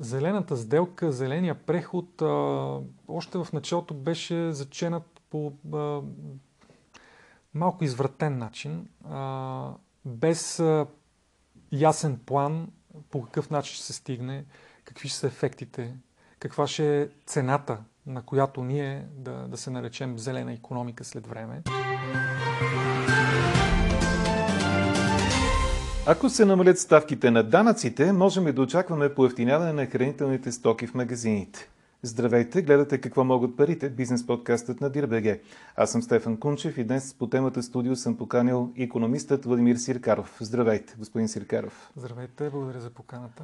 [0.00, 2.26] зелената сделка, зеления преход, а,
[3.08, 6.00] още в началото беше заченат по а,
[7.54, 9.72] малко извратен начин, а,
[10.04, 10.86] без а,
[11.72, 12.68] ясен план
[13.10, 14.44] по какъв начин ще се стигне,
[14.84, 15.96] какви ще са ефектите,
[16.38, 21.62] каква ще е цената, на която ние да, да се наречем зелена економика след време.
[26.08, 31.68] Ако се намалят ставките на данъците, можем да очакваме поевтиняване на хранителните стоки в магазините.
[32.02, 35.40] Здравейте, гледате какво могат парите, бизнес подкастът на Дирбеге.
[35.76, 40.38] Аз съм Стефан Кунчев и днес по темата студио съм поканил економистът Владимир Сиркаров.
[40.40, 41.90] Здравейте, господин Сиркаров.
[41.96, 43.42] Здравейте, благодаря за поканата.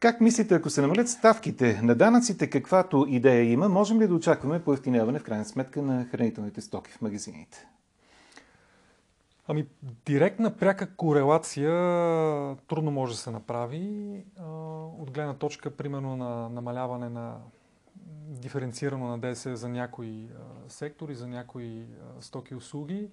[0.00, 4.62] Как мислите, ако се намалят ставките на данъците, каквато идея има, можем ли да очакваме
[4.62, 7.66] поевтиняване в крайна сметка на хранителните стоки в магазините?
[9.48, 9.66] Ами,
[10.06, 11.70] директна пряка корелация
[12.56, 14.24] трудно може да се направи.
[14.98, 17.36] От гледна точка, примерно, на намаляване на
[18.28, 20.28] диференцирано на ДС за някои
[20.68, 21.86] сектори, за някои
[22.20, 23.08] стоки и услуги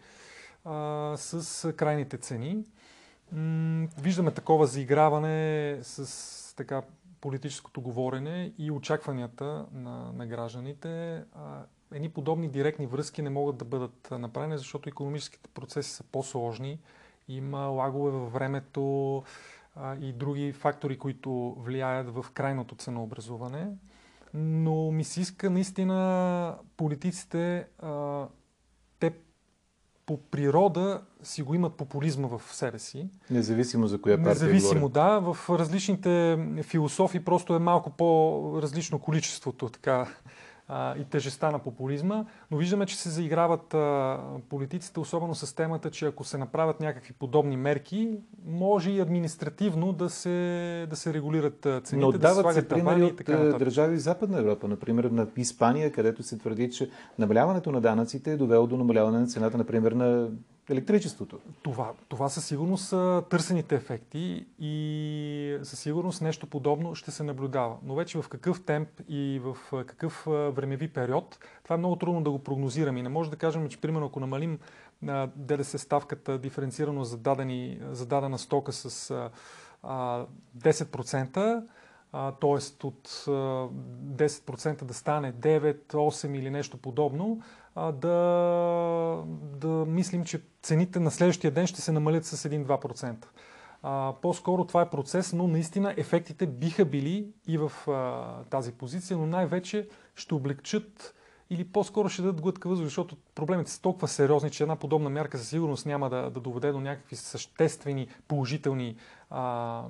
[1.16, 2.64] с крайните цени.
[4.02, 6.81] Виждаме такова заиграване с така
[7.22, 11.23] политическото говорене и очакванията на, на гражданите
[11.94, 16.80] едни подобни директни връзки не могат да бъдат направени, защото економическите процеси са по-сложни.
[17.28, 19.23] Има лагове във времето
[19.76, 23.68] а, и други фактори, които влияят в крайното ценообразуване.
[24.34, 28.26] Но ми се иска наистина политиците, а,
[29.00, 29.14] те
[30.06, 33.09] по природа си го имат популизма в себе си.
[33.30, 35.20] Независимо за коя партия Независимо, да.
[35.20, 40.08] В различните философии просто е малко по-различно количеството така,
[40.70, 45.92] а, и тежеста на популизма, но виждаме, че се заиграват а, политиците, особено с темата,
[45.92, 51.62] че ако се направят някакви подобни мерки, може и административно да се, да се регулират
[51.62, 55.92] цените, но да дават се се примери от държави в Западна Европа, например на Испания,
[55.92, 60.30] където се твърди, че намаляването на данъците е довело до намаляване на цената, например, на
[60.69, 61.40] електричеството.
[61.62, 67.78] Това, това със сигурност са търсените ефекти и със сигурност нещо подобно ще се наблюдава.
[67.84, 72.31] Но вече в какъв темп и в какъв времеви период, това е много трудно да
[72.31, 73.00] го прогнозираме.
[73.00, 74.59] И не може да кажем, че примерно ако намалим
[75.35, 79.12] ДДС ставката диференцирано за, дадени, за дадена стока с
[79.84, 80.25] а,
[80.57, 81.63] 10%,
[82.12, 82.88] т.е.
[82.88, 87.42] от 10% да стане 9, 8 или нещо подобно,
[87.75, 93.25] да, да мислим, че цените на следващия ден ще се намалят с 1-2%.
[93.84, 97.72] А, по-скоро това е процес, но наистина ефектите биха били и в
[98.50, 101.16] тази позиция, но най-вече ще облегчат
[101.50, 105.38] или по-скоро ще дадат глътка въздух, защото проблемите са толкова сериозни, че една подобна мярка
[105.38, 108.96] със сигурност няма да, да доведе до някакви съществени положителни
[109.30, 109.84] а,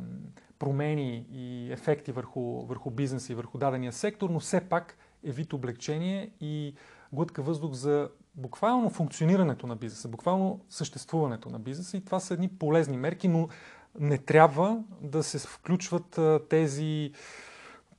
[0.59, 5.53] промени и ефекти върху, върху бизнеса и върху дадения сектор, но все пак е вид
[5.53, 6.73] облегчение и
[7.13, 11.97] глътка въздух за буквално функционирането на бизнеса, буквално съществуването на бизнеса.
[11.97, 13.47] И това са едни полезни мерки, но
[13.99, 17.11] не трябва да се включват тези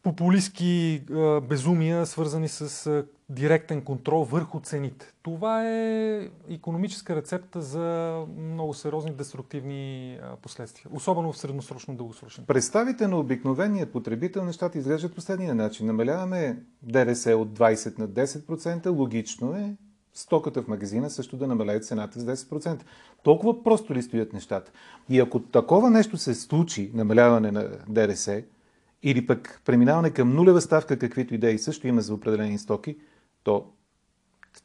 [0.03, 1.03] популистски
[1.49, 5.13] безумия, свързани с директен контрол върху цените.
[5.23, 12.45] Това е економическа рецепта за много сериозни деструктивни последствия, особено в средносрочно дългосрочен.
[12.47, 15.87] Представите на обикновения потребител нещата изглеждат последния начин.
[15.87, 19.77] Намаляваме ДРС от 20 на 10%, логично е
[20.15, 22.81] стоката в магазина също да намаляе цената с 10%.
[23.23, 24.73] Толкова просто ли стоят нещата?
[25.09, 28.31] И ако такова нещо се случи, намаляване на ДРС,
[29.03, 32.99] или пък преминаване към нулева ставка, каквито идеи също има за определени стоки,
[33.43, 33.73] то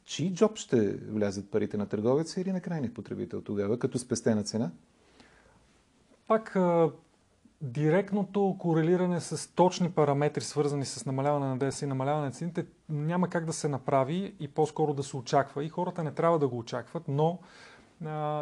[0.04, 4.70] чи джоб ще влязат парите на търговеца или на крайния потребител тогава, като спестена цена?
[6.26, 6.56] Пак
[7.60, 13.28] директното корелиране с точни параметри, свързани с намаляване на ДС и намаляване на цените, няма
[13.28, 15.64] как да се направи и по-скоро да се очаква.
[15.64, 17.38] И хората не трябва да го очакват, но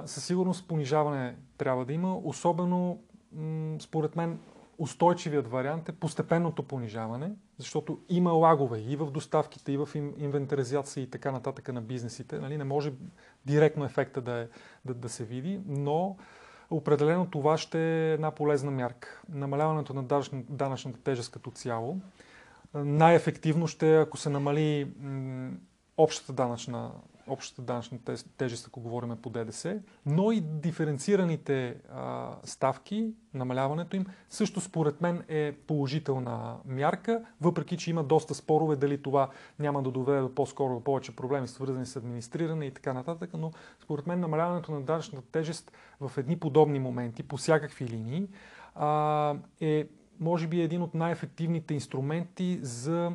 [0.07, 2.99] със сигурност понижаване трябва да има, особено
[3.81, 4.39] според мен
[4.79, 9.89] устойчивият вариант е постепенното понижаване, защото има лагове и в доставките, и в
[10.19, 12.39] инвентаризация и така нататък на бизнесите.
[12.39, 12.59] Нали?
[12.59, 12.93] Не може
[13.47, 14.49] директно ефекта да, е,
[14.85, 16.17] да, да се види, но
[16.71, 19.23] определено това ще е една полезна мярка.
[19.29, 20.03] Намаляването на
[20.49, 22.01] данъчната тежест като цяло.
[22.75, 25.51] Най-ефективно ще е, ако се намали м-
[25.97, 26.91] общата данъчна
[27.27, 27.99] общата данъчна
[28.37, 35.25] тежест, ако говорим по ДДС, но и диференцираните а, ставки, намаляването им, също според мен
[35.29, 40.81] е положителна мярка, въпреки че има доста спорове дали това няма да доведе до по-скоро
[40.81, 45.73] повече проблеми, свързани с администриране и така нататък, но според мен намаляването на данъчната тежест
[46.01, 48.29] в едни подобни моменти, по всякакви линии,
[48.75, 49.87] а, е
[50.21, 53.13] може би един от най-ефективните инструменти за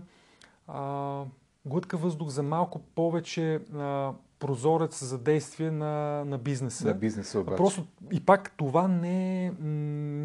[0.68, 1.24] а,
[1.66, 6.88] глътка въздух, за малко повече а, прозорец за действие на, на бизнеса.
[6.88, 7.58] На бизнеса обаче.
[7.58, 9.52] Просто и пак това не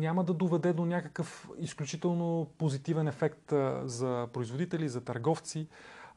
[0.00, 5.68] няма да доведе до някакъв изключително позитивен ефект а, за производители, за търговци.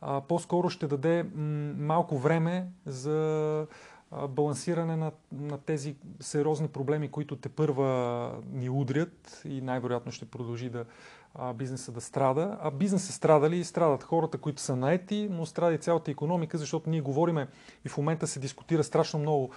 [0.02, 1.32] А, по-скоро ще даде м,
[1.78, 3.68] малко време за
[4.12, 10.26] а, балансиране на, на тези сериозни проблеми, които те първа ни удрят и най-вероятно ще
[10.26, 10.86] продължи да,
[11.38, 12.58] а, бизнеса да страда.
[12.62, 13.64] А бизнесът страда ли?
[13.64, 17.48] Страдат хората, които са наети, но страда и цялата економика, защото ние говориме
[17.86, 19.50] и в момента се дискутира страшно много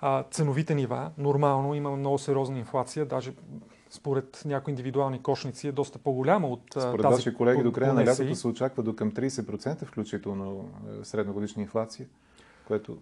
[0.00, 1.10] а, ценовите нива.
[1.18, 3.34] Нормално има много сериозна инфлация, даже
[3.90, 7.22] според някои индивидуални кошници е доста по-голяма от според тази.
[7.22, 10.70] Според колеги, до края на лятото се очаква до към 30% включително
[11.02, 12.06] средногодишна инфлация,
[12.66, 12.98] което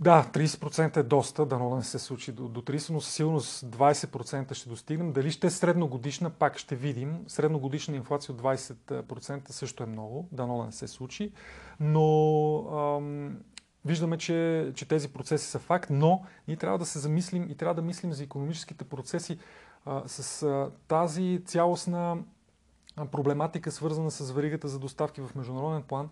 [0.00, 3.66] да, 30% е доста, дано да не се случи до, до 30%, но със сигурност
[3.66, 5.12] 20% ще достигнем.
[5.12, 7.24] Дали ще е средногодишна, пак ще видим.
[7.26, 11.32] Средногодишна инфлация от 20% също е много, дано да не се случи.
[11.80, 12.58] Но
[12.96, 13.38] ам,
[13.84, 17.74] виждаме, че, че тези процеси са факт, но ние трябва да се замислим и трябва
[17.74, 19.38] да мислим за економическите процеси
[19.84, 22.18] а, с а, тази цялостна
[23.06, 26.08] проблематика, свързана с варигата за доставки в международен план.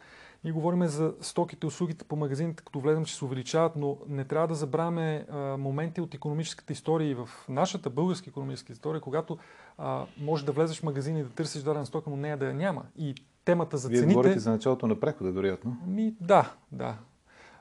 [0.47, 4.49] Ние говорим за стоките, услугите по магазините, като влезем, че се увеличават, но не трябва
[4.49, 5.27] да забравяме
[5.59, 9.39] моменти от економическата история и в нашата българска економическа история, когато
[9.79, 12.55] а, може да влезеш в магазин и да търсиш дадена стока, но нея да я
[12.55, 12.83] няма.
[12.97, 13.15] И
[13.45, 14.07] темата за Вие цените...
[14.07, 15.77] Вие говорите за началото на прехода, вероятно.
[15.87, 16.97] Ми, да, да.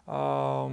[0.08, 0.68] А,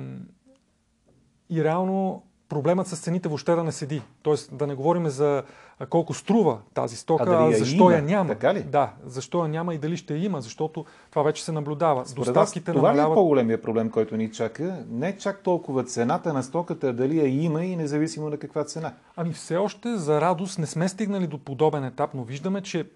[1.51, 4.03] и реално проблемът с цените въобще да не седи.
[4.23, 5.43] Тоест да не говорим за
[5.87, 7.93] колко струва тази стока, а, а защо има?
[7.93, 8.29] я няма.
[8.29, 8.63] Така ли?
[8.63, 12.07] Да, защо я няма и дали ще я има, защото това вече се наблюдава.
[12.07, 13.11] Според Доставките това намаляват...
[13.11, 14.85] ли е по-големия проблем, който ни чака?
[14.89, 18.93] Не чак толкова цената на стоката, дали я има и независимо на каква цена.
[19.17, 22.91] Ами все още за радост не сме стигнали до подобен етап, но виждаме, че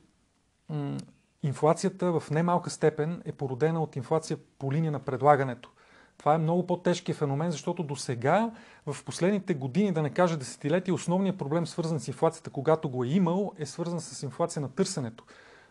[0.69, 0.97] м-
[1.43, 5.71] инфлацията в немалка степен е породена от инфлация по линия на предлагането.
[6.19, 8.51] Това е много по-тежкият феномен, защото до сега,
[8.87, 13.09] в последните години, да не кажа десетилетия, основният проблем, свързан с инфлацията, когато го е
[13.09, 15.25] имал, е свързан с инфлация на търсенето.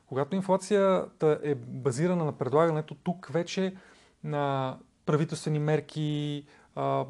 [0.08, 3.76] Когато инфлацията е базирана на предлагането, тук вече
[4.24, 6.46] на правителствени мерки,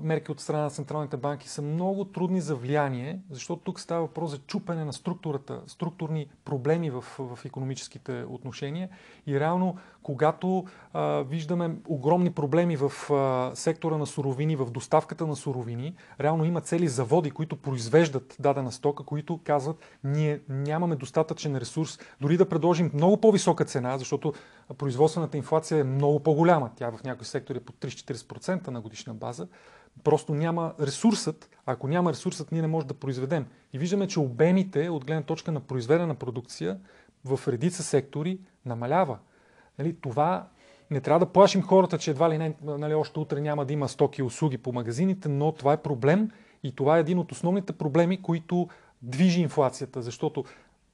[0.01, 4.31] мерки от страна на централните банки са много трудни за влияние, защото тук става въпрос
[4.31, 8.89] за чупене на структурата, структурни проблеми в, в економическите отношения
[9.27, 15.35] и реално когато а, виждаме огромни проблеми в а, сектора на суровини, в доставката на
[15.35, 21.99] суровини, реално има цели заводи, които произвеждат дадена стока, които казват, ние нямаме достатъчен ресурс,
[22.21, 24.33] дори да предложим много по-висока цена, защото
[24.77, 26.71] производствената инфлация е много по-голяма.
[26.75, 29.47] Тя в някои сектори е по 30-40% на годишна база.
[30.03, 31.49] Просто няма ресурсът.
[31.65, 33.45] Ако няма ресурсът, ние не можем да произведем.
[33.73, 36.79] И виждаме, че обемите от гледна точка на произведена продукция
[37.25, 39.17] в редица сектори намалява.
[39.79, 40.47] Нали, това
[40.91, 43.89] не трябва да плашим хората, че едва ли не, нали, още утре няма да има
[43.89, 46.31] стоки и услуги по магазините, но това е проблем
[46.63, 48.67] и това е един от основните проблеми, които
[49.01, 50.43] движи инфлацията, защото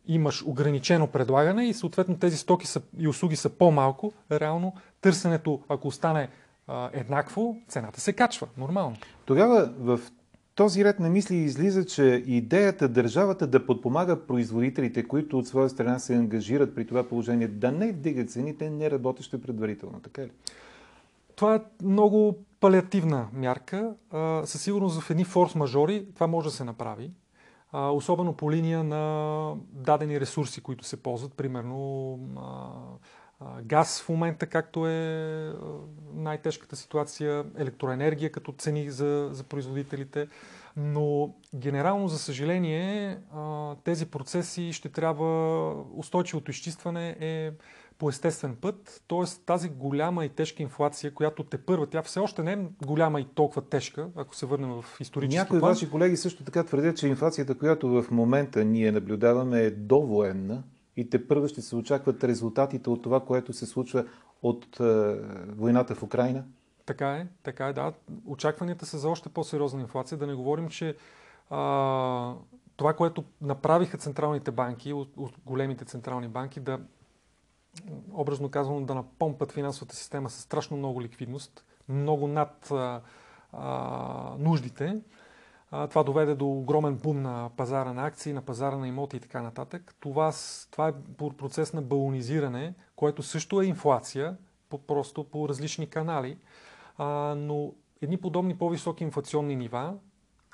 [0.07, 5.88] имаш ограничено предлагане и съответно тези стоки са, и услуги са по-малко, реално търсенето, ако
[5.88, 6.30] остане
[6.71, 8.47] а, еднакво, цената се качва.
[8.57, 8.95] Нормално.
[9.25, 10.00] Тогава в
[10.56, 16.00] този ред на мисли излиза, че идеята държавата да подпомага производителите, които от своя страна
[16.00, 19.99] се ангажират при това положение, да не вдигат цените, не работеща предварително.
[19.99, 20.31] Така ли?
[21.35, 23.94] Това е много палиативна мярка.
[24.45, 27.11] със сигурност в едни форс-мажори това може да се направи.
[27.73, 31.33] особено по линия на дадени ресурси, които се ползват.
[31.33, 32.19] Примерно
[33.62, 35.54] газ в момента, както е
[36.14, 40.28] най-тежката ситуация, електроенергия като цени за, за производителите.
[40.78, 43.18] Но генерално, за съжаление,
[43.83, 47.52] тези процеси ще трябва, устойчивото изчистване е
[47.98, 49.45] по естествен път, т.е.
[49.45, 53.26] тази голяма и тежка инфлация, която те първа, тя все още не е голяма и
[53.36, 55.71] толкова тежка, ако се върнем в исторически Някои план.
[55.71, 60.64] ваши колеги също така твърдят, че инфлацията, която в момента ние наблюдаваме е довоенна
[60.98, 64.06] и те първо ще се очакват резултатите от това, което се случва
[64.42, 65.16] от е,
[65.48, 66.44] войната в Украина?
[66.86, 67.94] Така е, така е, да.
[68.26, 70.18] Очакванията са за още по-сериозна инфлация.
[70.18, 70.95] Да не говорим, че
[71.50, 72.33] а,
[72.76, 75.10] това, което направиха централните банки, от,
[75.45, 76.80] големите централни банки, да
[78.14, 83.02] образно казано, да напомпат финансовата система с страшно много ликвидност, много над а,
[83.54, 85.02] а, нуждите,
[85.71, 89.42] това доведе до огромен бум на пазара на акции, на пазара на имоти и така
[89.42, 89.95] нататък.
[89.99, 90.33] Това,
[90.71, 90.94] това е
[91.37, 94.37] процес на балонизиране, което също е инфлация,
[94.69, 96.37] по, просто по различни канали.
[96.97, 97.06] А,
[97.37, 99.94] но едни подобни по-високи инфлационни нива,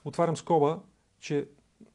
[0.05, 0.79] отварям скоба,
[1.19, 1.47] че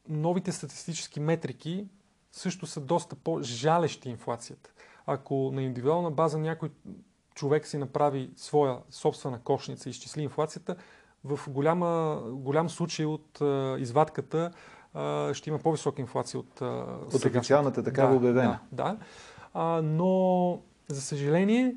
[0.09, 1.87] новите статистически метрики
[2.31, 4.73] също са доста по-жалещи инфлацията.
[5.05, 6.69] Ако на индивидуална база някой
[7.35, 10.75] човек си направи своя собствена кошница и изчисли инфлацията,
[11.23, 14.51] в голяма, голям случай от а, извадката
[14.93, 18.59] а, ще има по-висока инфлация от, а, от официалната такава да, обявена.
[18.71, 18.97] Да, да.
[19.53, 21.75] А, но, за съжаление,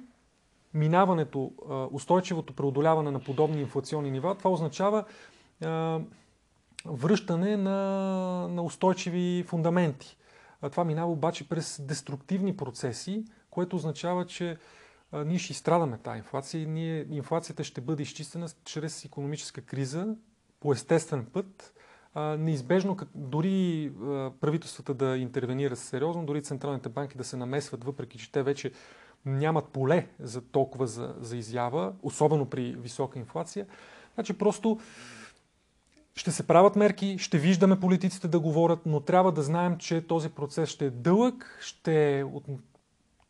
[0.75, 1.53] минаването,
[1.93, 5.05] устойчивото преодоляване на подобни инфлационни нива, това означава
[5.65, 6.01] а,
[6.85, 7.79] връщане на,
[8.49, 10.17] на устойчиви фундаменти.
[10.63, 14.57] А това минава обаче през деструктивни процеси, което означава, че
[15.13, 20.07] ние ще изстрадаме тази инфлация и ние, инфлацията ще бъде изчистена чрез економическа криза
[20.61, 21.75] по естествен път.
[22.15, 28.19] А, неизбежно, дори а, правителствата да интервенират сериозно, дори централните банки да се намесват, въпреки
[28.19, 28.73] че те вече
[29.27, 33.67] нямат поле за толкова за, за изява, особено при висока инфлация.
[34.15, 34.81] Значи просто
[36.15, 40.29] ще се правят мерки, ще виждаме политиците да говорят, но трябва да знаем, че този
[40.29, 42.45] процес ще е дълъг, ще е от,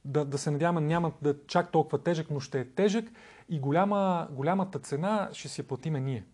[0.06, 3.04] да, да се надяваме няма да чак толкова тежък, но ще е тежък
[3.48, 6.24] и голяма, голямата цена ще си я платиме ние.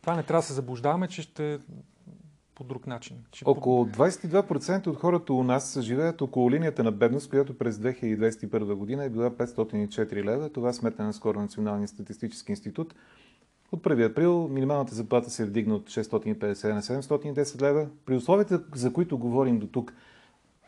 [0.00, 1.58] Това не трябва да се заблуждаваме, че ще
[2.54, 3.16] по друг начин.
[3.32, 8.74] Ще около 22% от хората у нас живеят около линията на бедност, която през 2021
[8.74, 10.50] година е била 504 лева.
[10.50, 12.94] Това сметна на скоро Националния статистически институт.
[13.72, 17.86] От 1 април минималната заплата се вдигна от 650 на 710 лева.
[18.06, 19.92] При условията, за които говорим до тук,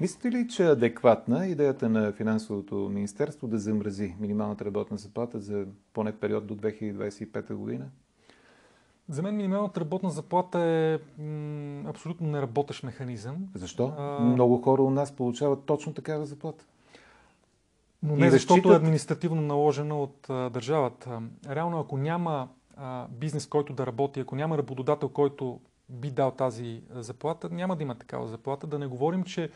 [0.01, 5.67] мислите ли, че е адекватна идеята на финансовото министерство да замрази минималната работна заплата за
[5.93, 7.85] поне период до 2025 година?
[9.09, 13.37] За мен минималната работна заплата е м- абсолютно неработещ механизъм.
[13.55, 13.93] Защо?
[13.99, 14.21] А...
[14.21, 16.65] Много хора у нас получават точно такава заплата.
[18.03, 18.73] Но не защото разчитат...
[18.73, 21.23] е административно наложена от а, държавата.
[21.49, 26.83] Реално, ако няма а, бизнес, който да работи, ако няма работодател, който би дал тази
[26.91, 28.67] заплата, няма да има такава заплата.
[28.67, 29.51] Да не говорим, че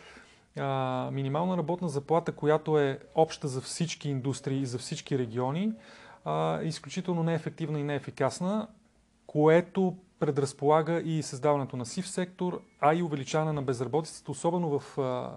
[0.56, 5.72] а, минимална работна заплата, която е обща за всички индустрии и за всички региони,
[6.25, 8.68] а, е изключително неефективна и неефикасна,
[9.26, 15.30] което предразполага и създаването на сив сектор, а и увеличаване на безработицата, особено в а,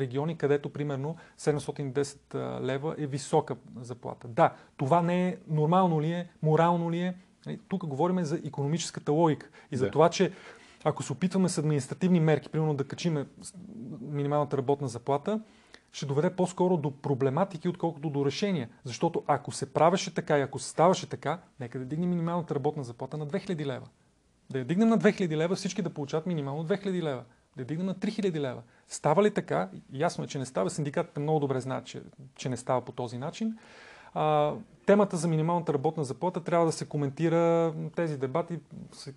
[0.00, 4.28] региони, където примерно 710 лева е висока заплата.
[4.28, 7.14] Да, това не е нормално ли е, морално ли е.
[7.46, 9.90] Нали, тук говорим за економическата логика и за да.
[9.90, 10.32] това, че
[10.84, 13.26] ако се опитваме с административни мерки, примерно да качиме
[14.00, 15.40] минималната работна заплата,
[15.92, 18.68] ще доведе по-скоро до проблематики, отколкото до решения.
[18.84, 22.84] Защото ако се правеше така и ако се ставаше така, нека да дигнем минималната работна
[22.84, 23.86] заплата на 2000 лева.
[24.50, 27.24] Да я дигнем на 2000 лева, всички да получават минимално 2000 лева.
[27.56, 28.62] Да я дигнем на 3000 лева.
[28.88, 29.68] Става ли така?
[29.92, 30.70] Ясно е, че не става.
[30.70, 32.02] Синдикатите много добре знаят, че,
[32.36, 33.58] че не става по този начин.
[34.14, 34.54] А,
[34.86, 37.74] темата за минималната работна заплата трябва да се коментира.
[37.96, 38.58] Тези дебати
[38.92, 39.14] се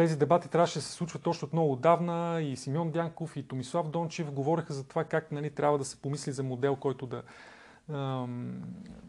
[0.00, 3.88] тези дебати трябваше да се случват още от много отдавна и Симеон Дянков и Томислав
[3.88, 7.22] Дончев говореха за това как нали, трябва да се помисли за модел, който да,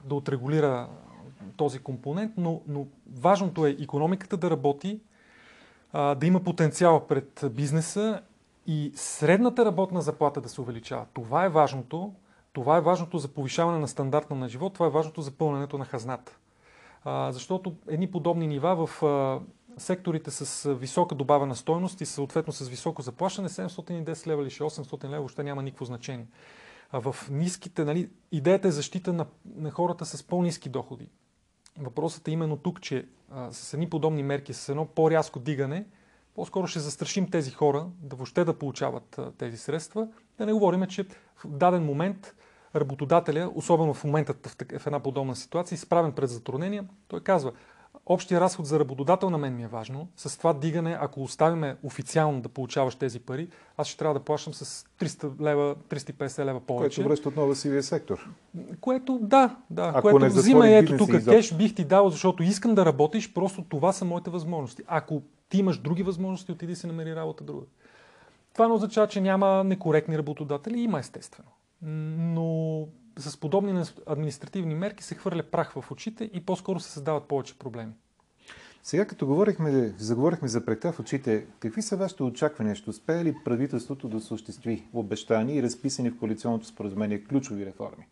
[0.05, 0.89] да отрегулира
[1.57, 4.99] този компонент, но, но важното е економиката да работи,
[5.93, 8.21] да има потенциал пред бизнеса
[8.67, 11.05] и средната работна заплата да се увеличава.
[11.13, 12.13] Това е важното.
[12.53, 15.85] Това е важното за повишаване на стандарта на живот, това е важното за пълненето на
[15.85, 16.37] хазната.
[17.29, 19.03] Защото едни подобни нива в
[19.77, 25.17] секторите с висока добавена стойност и съответно с високо заплащане, 710 лева или 800 лева
[25.17, 26.27] въобще няма никакво значение.
[26.91, 29.25] А в ниските, нали, идеята е защита на,
[29.55, 31.09] на хората с по-низки доходи.
[31.79, 35.85] Въпросът е именно тук, че а, с едни подобни мерки, с едно по-рязко дигане,
[36.35, 40.07] по-скоро ще застрашим тези хора да въобще да получават а, тези средства.
[40.37, 42.35] Да не говорим, че в даден момент
[42.75, 47.51] работодателя, особено в момента в, в една подобна ситуация, изправен пред затруднения, той казва,
[48.05, 50.07] общия разход за работодател на мен ми е важно.
[50.15, 54.53] С това дигане, ако оставиме официално да получаваш тези пари, аз ще трябва да плащам
[54.53, 56.95] с 300 лева, 350 лева повече.
[56.95, 58.29] Което връща отново сивия сектор.
[58.81, 59.91] Което, да, да.
[59.95, 63.93] Ако което взима ето тук кеш, бих ти дал, защото искам да работиш, просто това
[63.93, 64.83] са моите възможности.
[64.87, 67.65] Ако ти имаш други възможности, отиди си намери работа друга.
[68.53, 70.79] Това не означава, че няма некоректни работодатели.
[70.79, 71.49] Има естествено.
[71.81, 72.87] Но
[73.17, 77.93] с подобни административни мерки се хвърля прах в очите и по-скоро се създават повече проблеми.
[78.83, 82.75] Сега като говорихме, заговорихме за пректа в очите, какви са вашите очаквания?
[82.75, 88.07] Ще успее ли правителството да осъществи обещани и разписани в коалиционното споразумение ключови реформи?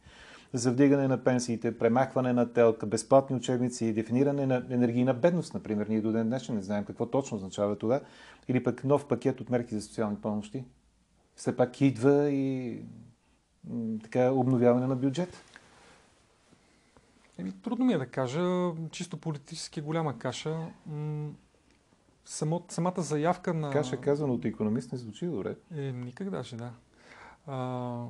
[0.54, 5.88] За вдигане на пенсиите, премахване на телка, безплатни учебници и дефиниране на енергийна бедност, например.
[5.88, 8.02] Ние до ден днешен не знаем какво точно означава това.
[8.48, 10.64] Или пък нов пакет от мерки за социални помощи.
[11.36, 12.80] Все пак идва и
[14.04, 15.44] така, обновяване на бюджет?
[17.38, 18.72] Еми, трудно ми е да кажа.
[18.92, 20.68] Чисто политически голяма каша.
[22.26, 23.70] само, самата заявка на...
[23.70, 25.56] Каша казано от економист не звучи добре.
[25.76, 26.72] Е, никак даже, да.
[27.48, 28.06] А,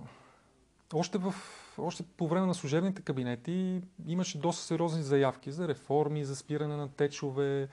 [0.94, 1.34] още, в,
[1.78, 6.90] още по време на служебните кабинети имаше доста сериозни заявки за реформи, за спиране на
[6.90, 7.68] течове,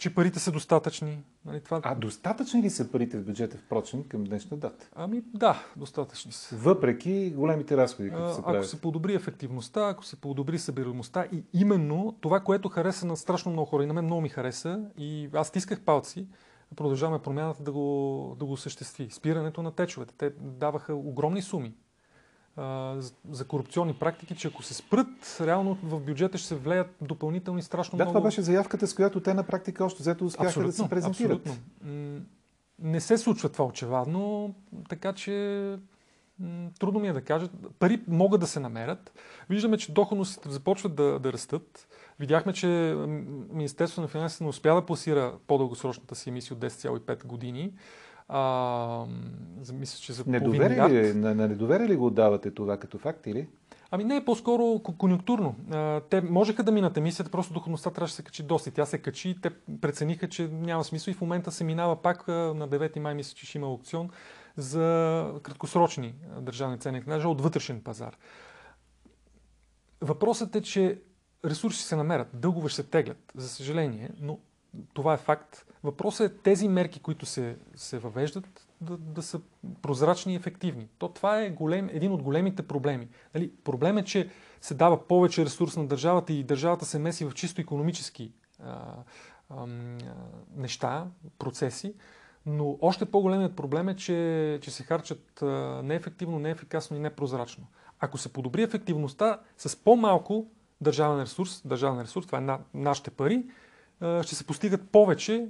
[0.00, 1.22] че парите са достатъчни.
[1.44, 1.80] Нали, това...
[1.84, 4.88] А достатъчни ли са парите в бюджета, впрочем, към днешна дата?
[4.94, 6.56] Ами да, достатъчни са.
[6.56, 8.56] Въпреки големите разходи, които се правят.
[8.56, 13.52] Ако се подобри ефективността, ако се подобри събираемостта и именно това, което хареса на страшно
[13.52, 16.28] много хора и на мен много ми хареса и аз стисках палци,
[16.76, 19.08] продължаваме промяната да го, да го осъществи.
[19.10, 20.14] Спирането на течовете.
[20.18, 21.74] Те даваха огромни суми
[23.30, 27.96] за корупционни практики, че ако се спрат, реално в бюджета ще се влеят допълнителни страшно
[27.96, 28.12] да, много...
[28.12, 30.88] Да, това беше заявката, с която те на практика още взето успяха абсолютно, да се
[30.88, 31.40] презентират.
[31.40, 31.62] Абсолютно.
[32.78, 34.54] Не се случва това очевадно,
[34.88, 35.76] така че
[36.78, 37.48] трудно ми е да кажа.
[37.78, 39.12] Пари могат да се намерят.
[39.50, 41.88] Виждаме, че доходностите започват да, да растат.
[42.18, 42.66] Видяхме, че
[43.52, 47.72] Министерството на финансите не успя да пласира по-дългосрочната си емисия от 10,5 години.
[48.32, 49.04] А,
[49.72, 53.48] мисля, че за недоверие ли, на, на недоверие ли го отдавате това като факт или?
[53.90, 55.54] Ами не, по-скоро конюнктурно.
[56.10, 58.70] Те можеха да минат емисията, просто доходността трябваше да се качи доста.
[58.70, 62.68] Тя се качи, те прецениха, че няма смисъл и в момента се минава пак на
[62.68, 64.10] 9 май, мисля, че ще има аукцион
[64.56, 68.16] за краткосрочни държавни ценни книжа от вътрешен пазар.
[70.00, 71.00] Въпросът е, че
[71.44, 74.38] ресурси се намерят, дългове ще се теглят, за съжаление, но
[74.92, 75.66] това е факт.
[75.84, 79.40] Въпросът е тези мерки, които се, се въвеждат, да, да са
[79.82, 80.88] прозрачни и ефективни.
[80.98, 83.08] То това е голем, един от големите проблеми.
[83.34, 87.34] Нали, проблем е, че се дава повече ресурс на държавата и държавата се меси в
[87.34, 88.94] чисто економически а,
[89.50, 89.66] а,
[90.56, 91.06] неща,
[91.38, 91.94] процеси,
[92.46, 95.42] но още по-големият проблем е, че, че се харчат
[95.84, 97.66] неефективно, неефикасно и непрозрачно.
[98.00, 100.46] Ако се подобри ефективността с по-малко
[100.80, 103.44] държавен ресурс, държавен ресурс, това е на, нашите пари,
[104.00, 105.48] ще се постигат повече,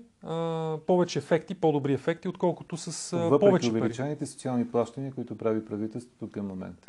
[0.87, 3.81] повече ефекти, по-добри ефекти, отколкото с Въпреки повече пари.
[3.81, 6.89] увеличените социални плащания, които прави правителството към момента.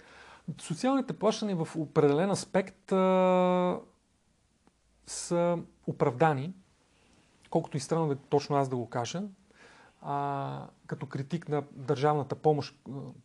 [0.61, 3.79] Социалните плащания в определен аспект а,
[5.05, 5.57] са
[5.87, 6.53] оправдани,
[7.49, 9.23] колкото и странно да точно аз да го кажа,
[10.01, 12.75] а, като критик на държавната помощ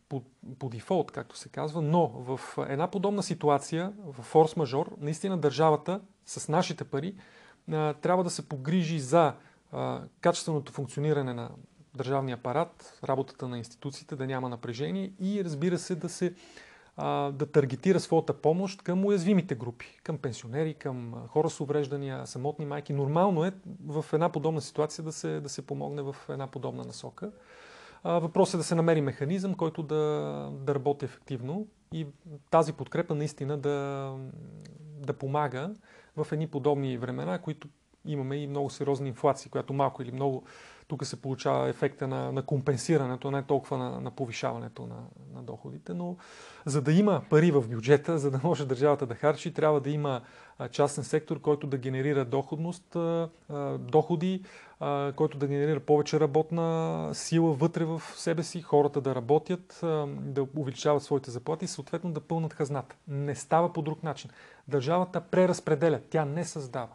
[0.09, 0.23] по,
[0.59, 6.49] по дефолт, както се казва, но в една подобна ситуация, в форс-мажор, наистина държавата с
[6.49, 7.15] нашите пари
[7.71, 9.33] трябва да се погрижи за
[10.21, 11.49] качественото функциониране на
[11.95, 16.33] държавния апарат, работата на институциите, да няма напрежение и разбира се да се
[17.31, 22.93] да таргетира своята помощ към уязвимите групи, към пенсионери, към хора с увреждания, самотни майки.
[22.93, 23.51] Нормално е
[23.87, 27.31] в една подобна ситуация да се, да се помогне в една подобна насока.
[28.03, 29.95] Въпросът е да се намери механизъм, който да,
[30.53, 32.07] да работи ефективно и
[32.49, 34.11] тази подкрепа наистина да,
[34.99, 35.71] да помага
[36.17, 37.67] в едни подобни времена, които
[38.07, 40.43] имаме и много сериозна инфлация, която малко или много
[40.87, 44.95] тук се получава ефекта на, на компенсирането, не толкова на, на повишаването на,
[45.35, 45.93] на доходите.
[45.93, 46.15] Но
[46.65, 50.21] за да има пари в бюджета, за да може държавата да харчи, трябва да има
[50.71, 52.97] частен сектор, който да генерира доходност,
[53.79, 54.43] доходи,
[55.15, 61.03] който да генерира повече работна сила вътре в себе си, хората да работят, да увеличават
[61.03, 62.95] своите заплати и съответно да пълнат хазната.
[63.07, 64.31] Не става по друг начин.
[64.67, 66.89] Държавата преразпределя, тя не създава.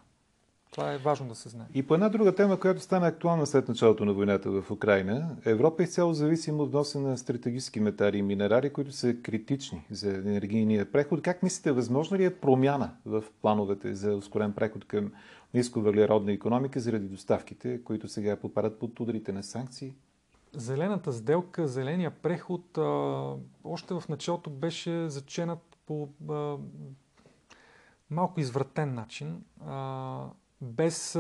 [0.73, 1.67] Това е важно да се знае.
[1.75, 5.83] И по една друга тема, която стана актуална след началото на войната в Украина, Европа
[5.83, 10.93] е изцяло зависима от вноса на стратегически метали и минерали, които са критични за енергийния
[10.93, 11.23] преход.
[11.23, 15.13] Как мислите, възможно ли е промяна в плановете за ускорен преход към
[15.55, 19.95] нисковъглеродна економика заради доставките, които сега попадат под ударите на санкции?
[20.57, 22.83] Зелената сделка, зеления преход, а,
[23.65, 26.57] още в началото беше заченат по а,
[28.11, 29.45] малко извратен начин.
[29.67, 30.27] А,
[30.62, 31.18] без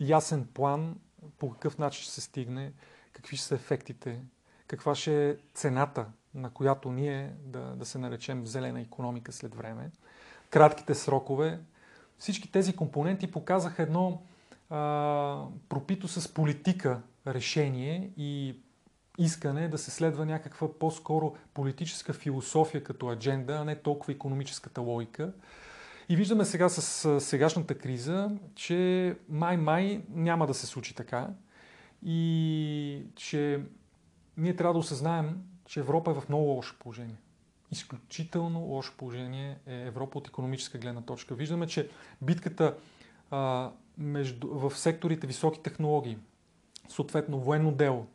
[0.00, 0.96] ясен план
[1.38, 2.72] по какъв начин ще се стигне,
[3.12, 4.20] какви ще са ефектите,
[4.66, 9.90] каква ще е цената, на която ние да, да се наречем зелена економика след време,
[10.50, 11.60] кратките срокове.
[12.18, 14.22] Всички тези компоненти показаха едно
[14.70, 18.60] а, пропито с политика решение и
[19.18, 25.32] искане да се следва някаква по-скоро политическа философия като адженда, а не толкова економическата логика.
[26.08, 31.28] И виждаме сега с сегашната криза, че май-май няма да се случи така
[32.02, 33.60] и че
[34.36, 37.16] ние трябва да осъзнаем, че Европа е в много лошо положение.
[37.70, 41.34] Изключително лошо положение е Европа от економическа гледна точка.
[41.34, 41.88] Виждаме, че
[42.22, 42.76] битката
[43.30, 46.18] а, между, в секторите високи технологии,
[46.88, 48.06] съответно военно дело,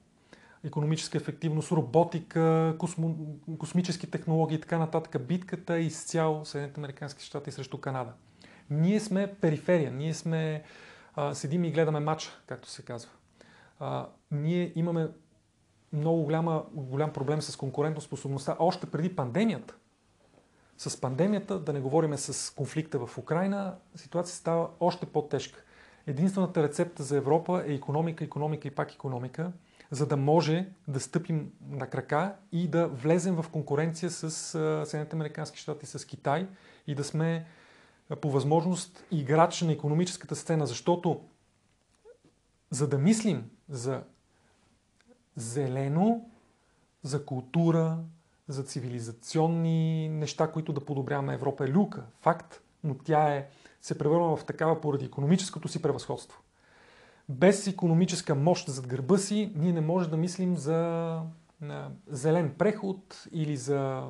[0.63, 3.15] економическа ефективност, роботика, космо,
[3.59, 5.27] космически технологии и така нататък.
[5.27, 8.13] Битката е изцяло Съединените Американски щати срещу Канада.
[8.69, 10.63] Ние сме периферия, ние сме
[11.15, 13.11] а, седим и гледаме матча, както се казва.
[13.79, 15.09] А, ние имаме
[15.93, 19.75] много голяма, голям проблем с конкурентоспособността още преди пандемията.
[20.77, 25.63] С пандемията, да не говорим с конфликта в Украина, ситуацията става още по-тежка.
[26.07, 29.51] Единствената рецепта за Европа е економика, економика и пак економика,
[29.91, 34.31] за да може да стъпим на крака и да влезем в конкуренция с
[34.85, 36.47] Съединените Американски щати, с Китай
[36.87, 37.45] и да сме
[38.21, 41.21] по възможност играч на економическата сцена, защото
[42.71, 44.03] за да мислим за
[45.35, 46.29] зелено,
[47.03, 47.97] за култура,
[48.47, 53.47] за цивилизационни неща, които да подобряваме Европа е люка, факт, но тя е,
[53.81, 56.41] се превърна в такава поради економическото си превъзходство.
[57.29, 61.21] Без економическа мощ зад гърба си, ние не можем да мислим за
[62.07, 64.03] зелен преход или за,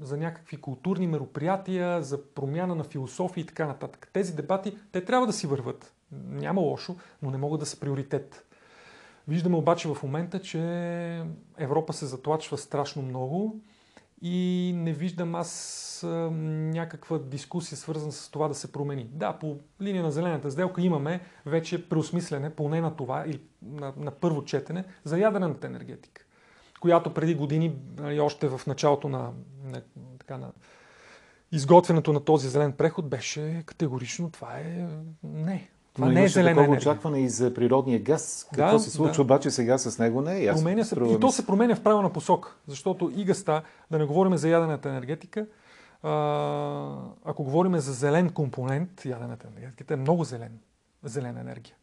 [0.00, 4.10] за някакви културни мероприятия, за промяна на философия и така нататък.
[4.12, 5.94] Тези дебати, те трябва да си върват.
[6.28, 8.46] Няма лошо, но не могат да са приоритет.
[9.28, 10.60] Виждаме обаче в момента, че
[11.58, 13.60] Европа се затлачва страшно много
[14.22, 19.10] и не виждам аз някаква дискусия свързана с това да се промени.
[19.12, 24.10] Да, по линия на зелената сделка имаме вече преосмислене, поне на това или на, на
[24.10, 26.24] първо четене, за ядрената енергетика,
[26.80, 27.76] която преди години,
[28.20, 29.32] още в началото на,
[29.64, 29.82] на,
[30.18, 30.52] така, на
[31.52, 34.88] изготвянето на този зелен преход беше категорично това е
[35.22, 35.70] не.
[35.92, 36.92] Това Но не е зелена такова енергия.
[36.92, 38.46] очакване и за природния газ.
[38.50, 39.22] Какво Да, се случва да.
[39.22, 40.62] обаче сега с него не е ясно.
[40.62, 44.36] Променя се, и то се променя в правилна посока, защото и гъста, да не говорим
[44.36, 45.46] за ядената енергетика,
[46.02, 46.10] а,
[47.24, 50.58] ако говорим за зелен компонент, ядената енергетика е много зелен,
[51.04, 51.74] зелена енергия.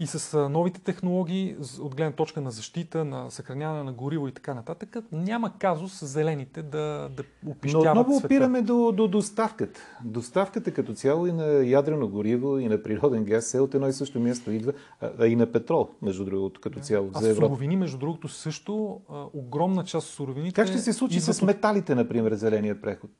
[0.00, 4.54] И с новите технологии, от гледна точка на защита, на съхраняване на гориво и така
[4.54, 8.26] нататък, няма казус зелените да, да Но опищяват отново света.
[8.26, 9.80] опираме до, до доставката.
[10.04, 13.92] Доставката като цяло и на ядрено гориво, и на природен газ се от едно и
[13.92, 17.46] също място идва, а, и на петрол, между другото, като цяло А за Европа.
[17.46, 20.54] суровини, между другото, също а, огромна част от суровините...
[20.54, 23.10] Как ще се случи идват с металите, например, зеления преход?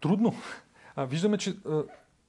[0.00, 0.34] Трудно.
[0.96, 1.82] А, виждаме, че а,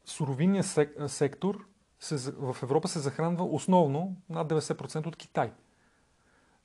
[0.05, 1.65] суровинният сек, сектор
[2.01, 5.51] се, в Европа се захранва основно над 90% от Китай.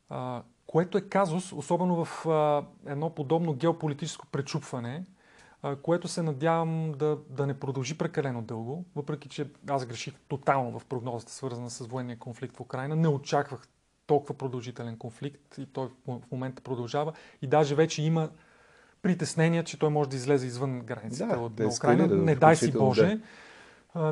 [0.08, 5.04] А, което е казус, особено в а, едно подобно геополитическо пречупване,
[5.62, 10.78] а, което се надявам да, да не продължи прекалено дълго, въпреки че аз греших тотално
[10.78, 12.96] в прогнозата, свързана с военния конфликт в Украина.
[12.96, 13.68] Не очаквах
[14.06, 17.12] толкова продължителен конфликт и той в момента продължава.
[17.42, 18.30] И даже вече има
[19.02, 22.06] притеснения, че той може да излезе извън границите Да, от да Украина.
[22.06, 23.06] Не дай си Боже.
[23.06, 23.20] да.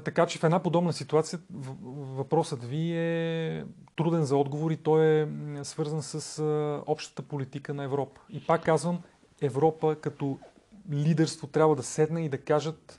[0.05, 1.39] Така че в една подобна ситуация
[2.17, 3.65] въпросът ви е
[3.97, 5.29] труден за отговор и той е
[5.63, 6.43] свързан с
[6.87, 8.21] общата политика на Европа.
[8.31, 9.03] И пак казвам,
[9.43, 10.39] Европа като
[10.93, 12.99] лидерство трябва да седне и да кажат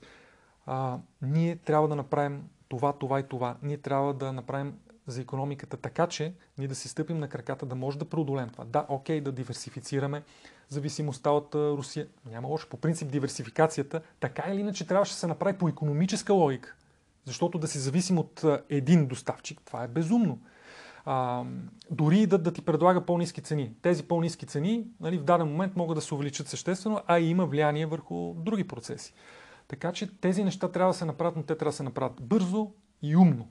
[0.66, 3.58] а, ние трябва да направим това, това и това.
[3.62, 4.74] Ние трябва да направим
[5.08, 8.66] за економиката така, че ние да си стъпим на краката, да може да преодолеем това.
[8.66, 10.24] Да, окей, да диверсифицираме
[10.70, 12.08] зависимостта от Русия.
[12.32, 12.70] Няма лошо.
[12.70, 16.76] По принцип диверсификацията така или иначе трябваше да се направи по економическа логика.
[17.26, 20.40] Защото да си зависим от един доставчик, това е безумно.
[21.06, 21.44] А,
[21.92, 23.74] дори да, да ти предлага по-низки цени.
[23.82, 27.46] Тези по-низки цени нали, в даден момент могат да се увеличат съществено, а и има
[27.46, 29.14] влияние върху други процеси.
[29.68, 32.72] Така че тези неща трябва да се направят, но те трябва да се направят бързо
[33.02, 33.48] и умно.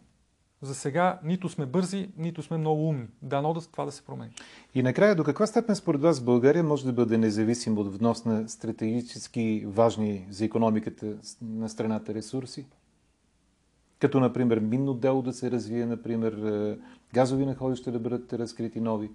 [0.62, 3.06] За сега нито сме бързи, нито сме много умни.
[3.22, 4.32] Дано да това да се промени.
[4.74, 8.48] И накрая, до каква степен според вас България може да бъде независим от внос на
[8.48, 11.06] стратегически важни за економиката
[11.42, 12.66] на страната ресурси?
[13.98, 16.78] Като, например, минно дело да се развие, например, е,
[17.14, 19.10] газови находища да бъдат разкрити нови.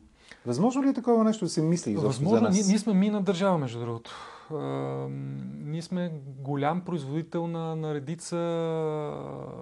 [0.45, 2.55] Възможно ли е такова нещо да се мисли изобщо за Възможно, нас?
[2.55, 4.11] ние, ние сме мина държава, между другото.
[4.51, 8.37] Ние сме голям производител на, на редица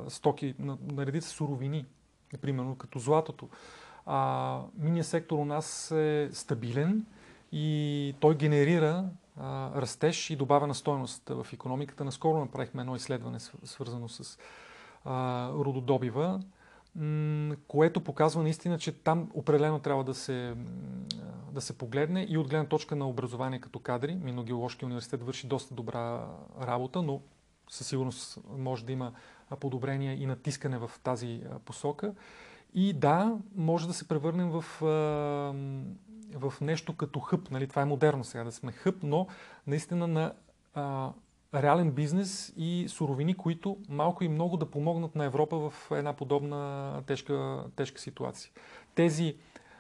[0.10, 1.86] стоки, на, на редица суровини,
[2.42, 3.50] примерно като златото.
[4.06, 7.06] А, миният сектор у нас е стабилен
[7.52, 9.06] и той генерира
[9.40, 12.04] а, растеж и добавена стойност в економиката.
[12.06, 14.40] Наскоро направихме едно изследване, свър- свързано с
[15.06, 16.40] а, рододобива,
[17.68, 20.56] което показва наистина, че там определено трябва да се,
[21.52, 24.16] да се погледне и от гледна точка на образование като кадри.
[24.16, 26.28] Миногеоложкия университет върши доста добра
[26.62, 27.22] работа, но
[27.70, 29.12] със сигурност може да има
[29.50, 32.14] а, подобрение и натискане в тази посока.
[32.74, 34.66] И да, може да се превърнем в,
[36.36, 37.52] в нещо като хъб.
[37.52, 37.68] Нали?
[37.68, 39.28] Това е модерно сега да сме хъб, но
[39.68, 40.34] наистина на
[41.54, 47.04] реален бизнес и суровини, които малко и много да помогнат на Европа в една подобна
[47.08, 48.52] тежка, тежка ситуация.
[48.96, 49.36] Тези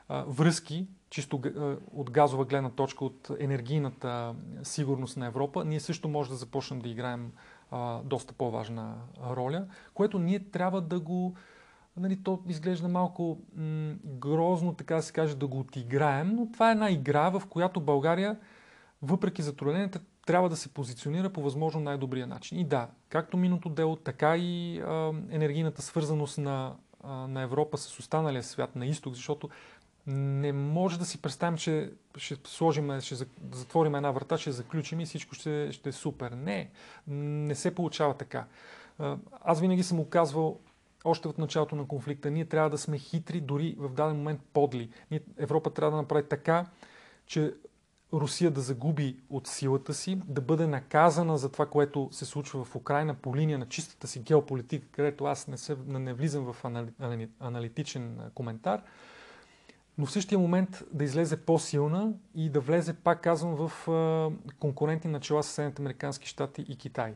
[0.09, 6.09] а, връзки, чисто а, от газова гледна точка, от енергийната сигурност на Европа, ние също
[6.09, 7.31] може да започнем да играем
[7.71, 8.95] а, доста по-важна
[9.29, 11.35] роля, което ние трябва да го
[11.97, 16.69] нали, то изглежда малко м- грозно, така да се каже, да го отиграем, но това
[16.69, 18.37] е една игра, в която България,
[19.01, 22.59] въпреки затрудненията, трябва да се позиционира по възможно най-добрия начин.
[22.59, 27.99] И да, както миното дело, така и а, енергийната свързаност на, а, на Европа с
[27.99, 29.49] останалия свят на изток, защото
[30.07, 33.15] не може да си представим, че ще сложим, ще
[33.51, 36.31] затворим една врата, ще заключим и всичко ще, ще е супер.
[36.31, 36.69] Не,
[37.07, 38.45] не се получава така.
[39.43, 40.59] Аз винаги съм оказвал
[41.05, 44.89] още от началото на конфликта, ние трябва да сме хитри, дори в даден момент подли.
[45.11, 46.65] Ние, Европа трябва да направи така,
[47.25, 47.53] че
[48.13, 52.75] Русия да загуби от силата си, да бъде наказана за това, което се случва в
[52.75, 56.65] Украина по линия на чистата си геополитика, където аз не, се, не влизам в
[57.39, 58.83] аналитичен коментар,
[59.97, 65.43] но в същия момент да излезе по-силна и да влезе, пак казвам, в конкурентни начала
[65.43, 67.15] с Съединените Американски щати и Китай.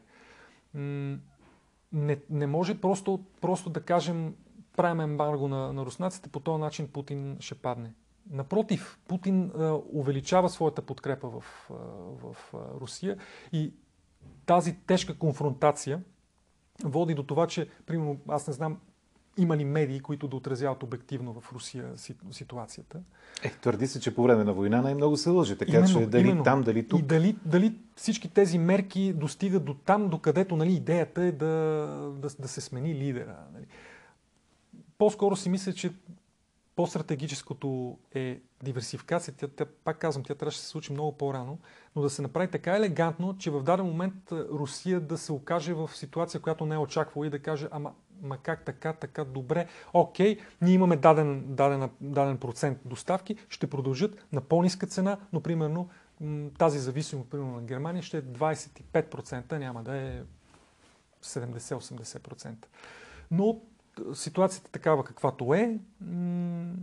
[0.73, 4.35] Не, не може просто, просто да кажем
[4.77, 7.93] правим ембарго на, на руснаците, по този начин Путин ще падне.
[8.29, 9.51] Напротив, Путин
[9.93, 11.43] увеличава своята подкрепа в,
[12.21, 13.17] в Русия
[13.53, 13.73] и
[14.45, 16.01] тази тежка конфронтация
[16.83, 18.77] води до това, че, примерно, аз не знам,
[19.37, 21.93] има ли медии, които да отразяват обективно в Русия
[22.31, 22.99] ситуацията?
[23.43, 26.21] Е, твърди се, че по време на война най-много се лъжи, така именно, че дали
[26.21, 26.43] именно.
[26.43, 26.99] там, дали тук.
[26.99, 31.45] И дали, дали всички тези мерки достигат до там, докъдето нали, идеята е да,
[32.17, 33.37] да, да се смени лидера.
[33.53, 33.65] Нали.
[34.97, 35.91] По-скоро си мисля, че
[36.75, 39.33] по-стратегическото е диверсификация.
[39.37, 41.59] Тя, тя, пак казвам, тя трябваше да се случи много по-рано,
[41.95, 45.89] но да се направи така елегантно, че в даден момент Русия да се окаже в
[45.93, 50.39] ситуация, която не е очаквала и да каже, ама ма как така, така, добре, окей,
[50.61, 55.89] ние имаме даден, даден, даден процент доставки, ще продължат на по-ниска цена, но примерно
[56.57, 60.21] тази зависимост, примерно на Германия, ще е 25%, няма да е
[61.23, 62.55] 70-80%.
[63.31, 63.61] Но
[64.13, 66.73] ситуацията такава каквато е, м-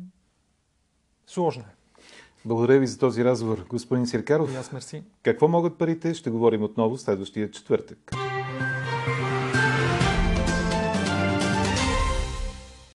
[1.26, 2.00] сложна е.
[2.44, 4.52] Благодаря ви за този разговор, господин Сиркаров.
[4.52, 5.02] И аз мерси.
[5.22, 6.14] Какво могат парите?
[6.14, 8.12] Ще говорим отново следващия четвъртък.